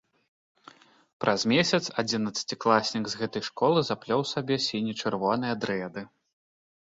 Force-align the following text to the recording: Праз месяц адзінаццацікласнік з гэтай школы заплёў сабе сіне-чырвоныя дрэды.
Праз 1.23 1.41
месяц 1.53 1.79
адзінаццацікласнік 2.03 3.05
з 3.13 3.21
гэтай 3.23 3.43
школы 3.49 3.79
заплёў 3.89 4.21
сабе 4.33 4.55
сіне-чырвоныя 4.69 5.53
дрэды. 5.67 6.01